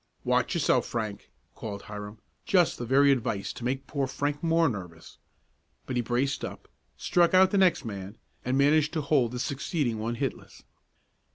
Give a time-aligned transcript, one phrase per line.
[0.23, 5.19] "Watch yourself, Frank," called Hiram just the very advice to make poor Frank more nervous.
[5.85, 9.99] But he braced up, struck out the next man, and managed to hold the succeeding
[9.99, 10.63] one hitless.